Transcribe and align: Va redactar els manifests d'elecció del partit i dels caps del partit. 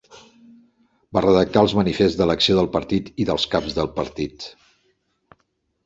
Va 1.17 1.23
redactar 1.25 1.63
els 1.67 1.75
manifests 1.81 2.17
d'elecció 2.23 2.57
del 2.61 2.71
partit 2.79 3.13
i 3.25 3.31
dels 3.31 3.49
caps 3.55 3.79
del 3.81 3.95
partit. 4.01 4.53